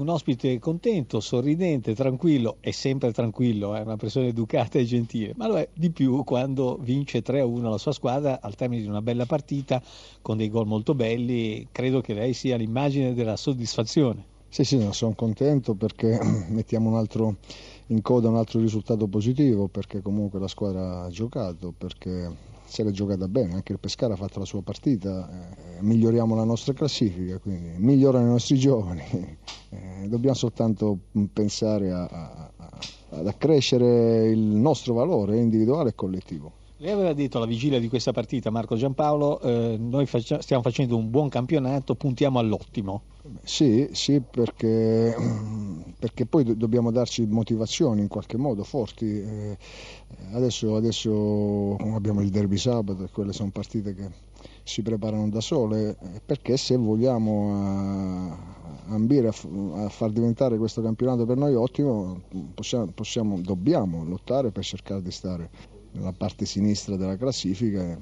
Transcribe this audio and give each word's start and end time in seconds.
Un 0.00 0.08
ospite 0.08 0.58
contento, 0.58 1.20
sorridente, 1.20 1.94
tranquillo, 1.94 2.56
è 2.60 2.70
sempre 2.70 3.12
tranquillo, 3.12 3.74
è 3.74 3.82
una 3.82 3.98
persona 3.98 4.28
educata 4.28 4.78
e 4.78 4.84
gentile, 4.86 5.34
ma 5.36 5.46
lo 5.46 5.58
è 5.58 5.68
di 5.74 5.90
più 5.90 6.24
quando 6.24 6.78
vince 6.80 7.22
3-1 7.22 7.68
la 7.68 7.76
sua 7.76 7.92
squadra 7.92 8.40
al 8.40 8.54
termine 8.54 8.80
di 8.80 8.88
una 8.88 9.02
bella 9.02 9.26
partita 9.26 9.82
con 10.22 10.38
dei 10.38 10.48
gol 10.48 10.66
molto 10.66 10.94
belli. 10.94 11.68
Credo 11.70 12.00
che 12.00 12.14
lei 12.14 12.32
sia 12.32 12.56
l'immagine 12.56 13.12
della 13.12 13.36
soddisfazione. 13.36 14.24
Sì, 14.48 14.64
sì, 14.64 14.88
sono 14.92 15.12
contento 15.14 15.74
perché 15.74 16.18
mettiamo 16.48 16.88
un 16.88 16.96
altro, 16.96 17.36
in 17.88 18.00
coda 18.00 18.30
un 18.30 18.36
altro 18.36 18.58
risultato 18.58 19.06
positivo, 19.06 19.68
perché 19.68 20.00
comunque 20.00 20.38
la 20.40 20.48
squadra 20.48 21.02
ha 21.02 21.10
giocato, 21.10 21.74
perché 21.76 22.34
se 22.64 22.84
l'è 22.84 22.90
giocata 22.90 23.28
bene, 23.28 23.52
anche 23.52 23.72
il 23.72 23.78
Pescara 23.78 24.14
ha 24.14 24.16
fatto 24.16 24.38
la 24.38 24.44
sua 24.46 24.62
partita, 24.62 25.28
eh, 25.28 25.69
miglioriamo 25.80 26.34
la 26.34 26.44
nostra 26.44 26.72
classifica, 26.72 27.38
quindi 27.38 27.72
migliorano 27.76 28.26
i 28.26 28.30
nostri 28.30 28.58
giovani, 28.58 29.02
eh, 29.70 30.08
dobbiamo 30.08 30.34
soltanto 30.34 30.98
pensare 31.32 31.90
a, 31.90 32.04
a, 32.04 32.50
ad 33.10 33.26
accrescere 33.26 34.28
il 34.28 34.38
nostro 34.38 34.94
valore 34.94 35.38
individuale 35.38 35.90
e 35.90 35.94
collettivo. 35.94 36.52
Lei 36.82 36.92
aveva 36.92 37.12
detto 37.12 37.36
alla 37.36 37.46
vigilia 37.46 37.78
di 37.78 37.88
questa 37.88 38.10
partita, 38.10 38.48
Marco 38.48 38.74
Giampaolo, 38.74 39.40
eh, 39.42 39.76
noi 39.78 40.06
faccia, 40.06 40.40
stiamo 40.40 40.62
facendo 40.62 40.96
un 40.96 41.10
buon 41.10 41.28
campionato, 41.28 41.94
puntiamo 41.94 42.38
all'ottimo. 42.38 43.02
Sì, 43.42 43.90
sì 43.92 44.22
perché, 44.22 45.14
perché, 46.00 46.24
poi 46.24 46.56
dobbiamo 46.56 46.90
darci 46.90 47.26
motivazioni 47.26 48.00
in 48.00 48.08
qualche 48.08 48.38
modo 48.38 48.64
forti. 48.64 49.20
Eh, 49.20 49.58
adesso, 50.32 50.74
adesso, 50.74 51.76
abbiamo 51.76 52.22
il 52.22 52.30
derby 52.30 52.56
sabato 52.56 53.04
e 53.04 53.10
quelle 53.12 53.34
sono 53.34 53.50
partite 53.50 53.94
che 53.94 54.10
si 54.64 54.80
preparano 54.80 55.28
da 55.28 55.42
sole, 55.42 55.90
eh, 55.90 56.20
perché 56.24 56.56
se 56.56 56.76
vogliamo 56.76 58.34
ambire 58.86 59.28
a, 59.28 59.34
a, 59.84 59.88
far 59.90 60.10
diventare 60.10 60.56
questo 60.56 60.80
campionato 60.80 61.26
per 61.26 61.36
noi 61.36 61.54
ottimo, 61.54 62.22
possiamo, 62.54 62.86
possiamo, 62.86 63.38
dobbiamo 63.38 64.02
lottare 64.04 64.50
per 64.50 64.64
cercare 64.64 65.02
di 65.02 65.10
stare 65.10 65.50
nella 65.92 66.12
parte 66.12 66.46
sinistra 66.46 66.96
della 66.96 67.16
classifica 67.16 67.98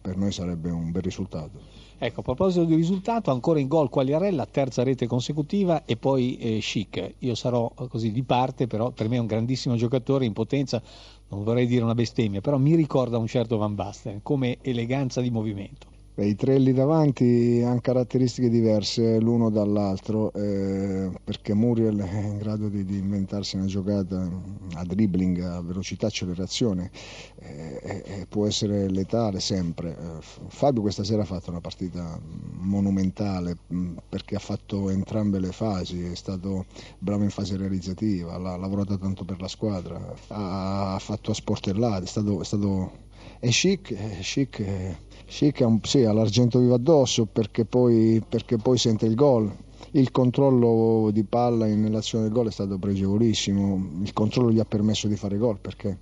per 0.00 0.16
noi 0.16 0.32
sarebbe 0.32 0.70
un 0.70 0.90
bel 0.90 1.02
risultato. 1.02 1.58
Ecco, 1.98 2.20
a 2.20 2.22
proposito 2.22 2.64
di 2.64 2.74
risultato, 2.74 3.30
ancora 3.30 3.60
in 3.60 3.68
gol 3.68 3.90
Quagliarella, 3.90 4.46
terza 4.46 4.82
rete 4.82 5.06
consecutiva 5.06 5.84
e 5.84 5.96
poi 5.96 6.38
eh, 6.38 6.58
Chic. 6.60 7.16
Io 7.18 7.34
sarò 7.34 7.70
così 7.88 8.10
di 8.10 8.22
parte, 8.22 8.66
però 8.66 8.90
per 8.90 9.08
me 9.08 9.16
è 9.16 9.20
un 9.20 9.26
grandissimo 9.26 9.76
giocatore 9.76 10.24
in 10.24 10.32
potenza, 10.32 10.82
non 11.28 11.44
vorrei 11.44 11.66
dire 11.66 11.84
una 11.84 11.94
bestemmia, 11.94 12.40
però 12.40 12.56
mi 12.56 12.74
ricorda 12.74 13.18
un 13.18 13.26
certo 13.26 13.58
Van 13.58 13.74
Basten 13.74 14.20
come 14.22 14.56
eleganza 14.62 15.20
di 15.20 15.30
movimento. 15.30 15.89
Beh, 16.20 16.26
I 16.26 16.36
tre 16.36 16.58
lì 16.58 16.74
davanti 16.74 17.62
hanno 17.64 17.80
caratteristiche 17.80 18.50
diverse 18.50 19.18
l'uno 19.20 19.48
dall'altro 19.48 20.30
eh, 20.34 21.10
perché 21.24 21.54
Muriel 21.54 21.96
è 21.96 22.20
in 22.20 22.36
grado 22.36 22.68
di, 22.68 22.84
di, 22.84 22.98
inventarsi 22.98 23.56
una 23.56 23.64
giocata 23.64 24.28
a 24.74 24.84
dribbling, 24.84 25.40
a 25.40 25.62
velocità, 25.62 26.08
accelerazione 26.08 26.90
eh, 27.38 28.02
eh, 28.04 28.26
può 28.28 28.46
essere 28.46 28.90
letale 28.90 29.40
sempre. 29.40 29.96
Eh, 29.96 30.18
Fabio 30.48 30.82
questa 30.82 31.04
sera 31.04 31.22
ha 31.22 31.24
fatto 31.24 31.48
una 31.48 31.62
partita 31.62 32.20
monumentale 32.58 33.56
mm, 33.72 33.96
perché 34.06 34.36
ha 34.36 34.40
fatto 34.40 34.90
entrambe 34.90 35.38
le 35.38 35.52
fasi, 35.52 36.02
è 36.02 36.14
stato 36.14 36.66
bravo 36.98 37.22
in 37.22 37.30
fase 37.30 37.56
realizzativa, 37.56 38.34
ha 38.34 38.58
lavorato 38.58 38.98
tanto 38.98 39.24
per 39.24 39.40
la 39.40 39.48
squadra, 39.48 39.98
ha, 40.28 40.96
ha 40.96 40.98
fatto 40.98 41.30
a 41.30 41.34
sportellate, 41.34 42.04
è 42.04 42.08
stato, 42.08 42.42
è 42.42 42.44
stato 42.44 43.08
è 43.38 43.48
chic, 43.48 43.94
è 43.94 44.18
chic, 44.20 44.62
è 44.62 44.96
chic 45.26 45.60
un, 45.60 45.80
sì, 45.82 46.04
ha 46.04 46.12
l'argento 46.12 46.58
vivo 46.58 46.74
addosso 46.74 47.26
perché 47.26 47.64
poi, 47.64 48.22
perché 48.26 48.56
poi 48.56 48.78
sente 48.78 49.06
il 49.06 49.14
gol. 49.14 49.50
Il 49.92 50.10
controllo 50.10 51.10
di 51.10 51.24
palla 51.24 51.66
nell'azione 51.66 52.24
del 52.24 52.32
gol 52.32 52.48
è 52.48 52.52
stato 52.52 52.78
pregevolissimo, 52.78 54.02
il 54.02 54.12
controllo 54.12 54.52
gli 54.52 54.60
ha 54.60 54.64
permesso 54.64 55.08
di 55.08 55.16
fare 55.16 55.36
gol 55.36 55.58
perché 55.58 55.98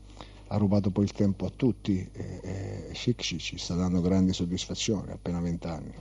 ha 0.49 0.57
rubato 0.57 0.91
poi 0.91 1.05
il 1.05 1.13
tempo 1.13 1.47
a 1.47 1.53
tutti 1.55 2.07
e, 2.13 2.41
e 2.43 2.91
Chic 2.93 3.21
ci 3.21 3.59
sta 3.59 3.75
dando 3.75 4.01
grandi 4.01 4.33
soddisfazioni, 4.33 5.11
appena 5.11 5.41
20 5.41 5.67
anni. 5.67 5.93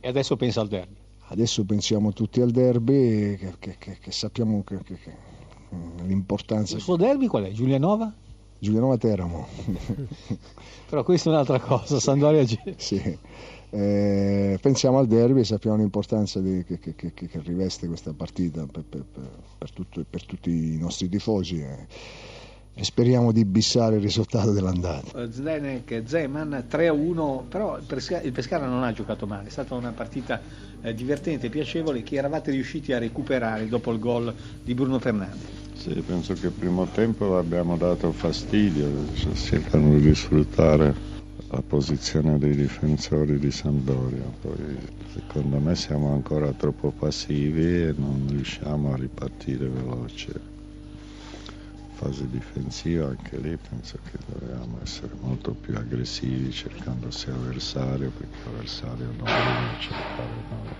E 0.00 0.08
adesso 0.08 0.36
pensa 0.36 0.60
al 0.60 0.68
derby? 0.68 0.96
Adesso 1.30 1.64
pensiamo 1.64 2.12
tutti 2.12 2.40
al 2.40 2.50
derby, 2.50 3.36
che, 3.36 3.54
che, 3.58 3.76
che, 3.78 3.98
che 4.00 4.12
sappiamo 4.12 4.64
l'importanza. 6.04 6.76
Il 6.76 6.82
suo 6.82 6.96
derby 6.96 7.26
qual 7.26 7.44
è? 7.44 7.50
Giulianova? 7.50 8.14
Giulianova 8.58 8.96
Teramo. 8.96 9.46
Però 10.88 11.02
questa 11.04 11.30
è 11.30 11.32
un'altra 11.32 11.60
cosa, 11.60 12.00
Sandoria 12.00 12.42
G. 12.44 12.74
sì. 12.76 13.18
Eh, 13.70 14.58
pensiamo 14.60 14.98
al 14.98 15.06
derby 15.06 15.40
e 15.40 15.44
sappiamo 15.44 15.76
l'importanza 15.76 16.40
di, 16.40 16.64
che, 16.64 16.78
che, 16.78 16.94
che, 16.94 17.12
che, 17.12 17.40
riveste 17.44 17.86
questa 17.86 18.14
partita 18.14 18.66
per, 18.66 18.82
per, 18.88 19.04
per, 19.58 19.70
tutto, 19.72 20.02
per 20.08 20.24
tutti 20.24 20.50
i 20.50 20.78
nostri 20.78 21.08
tifosi. 21.08 21.60
Eh 21.60 21.86
e 22.78 22.84
speriamo 22.84 23.32
di 23.32 23.44
bissare 23.44 23.96
il 23.96 24.02
risultato 24.02 24.52
dell'andata. 24.52 25.22
Eh, 25.22 25.32
Zdenek, 25.32 26.02
Zeman 26.06 26.66
3-1, 26.70 27.48
però 27.48 27.76
il 27.76 28.32
Pescara 28.32 28.66
non 28.66 28.84
ha 28.84 28.92
giocato 28.92 29.26
male, 29.26 29.48
è 29.48 29.50
stata 29.50 29.74
una 29.74 29.90
partita 29.90 30.40
eh, 30.80 30.94
divertente 30.94 31.48
piacevole 31.48 32.04
che 32.04 32.14
eravate 32.14 32.52
riusciti 32.52 32.92
a 32.92 32.98
recuperare 32.98 33.66
dopo 33.66 33.90
il 33.90 33.98
gol 33.98 34.32
di 34.62 34.74
Bruno 34.74 35.00
Fernandes. 35.00 35.66
Sì, 35.80 36.02
penso 36.02 36.36
che 36.36 36.46
il 36.46 36.52
primo 36.54 36.88
tempo 36.90 37.36
abbiamo 37.38 37.76
dato 37.76 38.12
fastidio, 38.12 39.06
cercando 39.14 39.98
di 39.98 40.12
sfruttare 40.12 40.96
la 41.50 41.62
posizione 41.62 42.36
dei 42.38 42.56
difensori 42.56 43.38
di 43.38 43.50
Sampdoria, 43.52 44.28
poi 44.40 44.76
secondo 45.06 45.60
me 45.60 45.76
siamo 45.76 46.12
ancora 46.12 46.52
troppo 46.52 46.90
passivi 46.90 47.62
e 47.84 47.94
non 47.96 48.26
riusciamo 48.28 48.92
a 48.92 48.96
ripartire 48.96 49.68
veloce 49.68 50.32
fase 51.90 52.28
difensiva 52.28 53.08
anche 53.08 53.38
lì 53.38 53.56
penso 53.58 53.98
che 54.04 54.18
dobbiamo 54.24 54.80
essere 54.82 55.14
molto 55.20 55.54
più 55.54 55.76
aggressivi 55.76 56.50
cercando 56.52 57.10
sia 57.10 57.34
avversario 57.34 58.10
perché 58.12 58.38
l'avversario 58.44 59.12
non 59.12 59.40
deve 59.40 59.74
cercare 59.76 60.44
noi. 60.48 60.72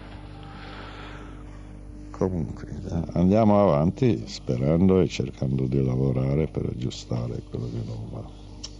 Comunque 2.18 2.66
andiamo 3.12 3.62
avanti 3.62 4.24
sperando 4.26 4.98
e 5.00 5.06
cercando 5.06 5.66
di 5.66 5.84
lavorare 5.84 6.48
per 6.48 6.66
aggiustare 6.66 7.44
quello 7.48 7.66
che 7.66 7.80
non 7.86 8.08
va. 8.10 8.28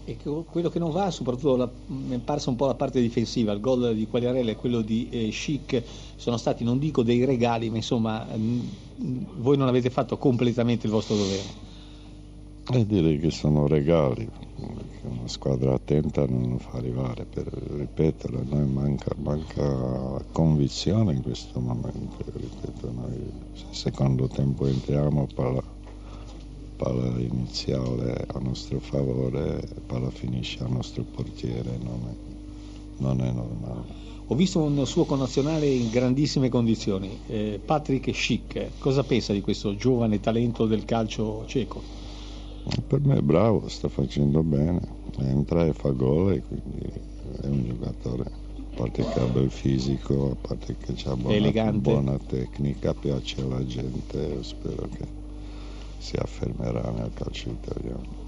E 0.07 0.17
quello 0.51 0.69
che 0.71 0.81
non 0.81 0.91
va, 0.91 1.13
soprattutto 1.13 1.55
la, 1.55 1.71
mi 1.87 2.17
è 2.17 2.19
parsa 2.19 2.51
un 2.51 2.57
po' 2.57 2.67
la 2.67 2.75
parte 2.75 3.01
difensiva, 3.01 3.53
il 3.53 3.61
gol 3.61 3.95
di 3.95 4.09
Quagliarella 4.09 4.51
e 4.51 4.57
quello 4.57 4.81
di 4.81 5.09
eh, 5.11 5.29
Chic 5.29 5.85
sono 6.17 6.37
stati, 6.37 6.65
non 6.65 6.81
dico 6.81 7.05
dei 7.05 7.25
regali, 7.25 7.71
ma 7.71 7.77
insomma 7.77 8.25
mh, 8.25 9.37
voi 9.37 9.57
non 9.57 9.69
avete 9.69 9.91
fatto 9.91 10.19
completamente 10.19 10.87
il 10.87 10.93
vostro 10.93 11.15
dovere. 11.15 11.68
E 12.71 12.85
direi 12.85 13.19
che 13.19 13.31
sono 13.31 13.67
regali, 13.67 14.29
una 14.57 15.27
squadra 15.27 15.73
attenta 15.73 16.27
non 16.27 16.59
fa 16.59 16.77
arrivare, 16.77 17.25
per 17.25 17.47
a 17.51 18.43
noi 18.55 18.67
manca, 18.67 19.11
manca 19.17 20.23
convinzione 20.33 21.15
in 21.15 21.23
questo 21.23 21.61
momento, 21.61 22.17
ripeto, 22.31 22.93
noi 22.93 23.33
secondo 23.71 24.29
tempo 24.29 24.67
entriamo, 24.67 25.27
palla, 25.35 25.63
palla 26.77 27.19
iniziale 27.19 28.27
a 28.35 28.39
nostro 28.39 28.81
favore, 28.81 29.67
palla 29.87 30.11
finisce 30.11 30.63
a 30.63 30.67
nostro 30.67 31.05
portiere, 31.05 31.79
non 31.83 32.01
è, 32.07 33.03
non 33.03 33.21
è 33.23 33.33
normale. 33.33 33.87
Ho 34.27 34.35
visto 34.35 34.61
un 34.61 34.87
suo 34.87 35.07
connazionale 35.07 35.67
in 35.67 35.89
grandissime 35.89 36.51
condizioni, 36.51 37.19
eh, 37.29 37.59
Patrick 37.65 38.15
Schick, 38.15 38.73
cosa 38.79 39.03
pensa 39.05 39.33
di 39.33 39.41
questo 39.41 39.75
giovane 39.75 40.21
talento 40.21 40.67
del 40.67 40.85
calcio 40.85 41.45
ceco? 41.47 42.08
Per 42.87 43.01
me 43.01 43.17
è 43.17 43.21
bravo, 43.23 43.69
sta 43.69 43.89
facendo 43.89 44.43
bene, 44.43 44.81
entra 45.19 45.65
e 45.65 45.73
fa 45.73 45.91
gol 45.91 46.33
e 46.35 46.43
quindi 46.43 46.81
è 47.41 47.47
un 47.47 47.65
giocatore, 47.65 48.25
a 48.25 48.71
parte 48.75 49.07
che 49.07 49.21
ha 49.21 49.27
bel 49.27 49.51
fisico, 49.51 50.31
a 50.33 50.37
parte 50.37 50.77
che 50.77 50.95
ha 51.05 51.17
buona, 51.17 51.73
buona 51.73 52.19
tecnica, 52.19 52.95
piace 52.95 53.41
alla 53.41 53.65
gente, 53.65 54.43
spero 54.43 54.89
che 54.89 55.05
si 55.97 56.17
affermerà 56.17 56.91
nel 56.91 57.11
calcio 57.15 57.51
italiano. 57.51 58.27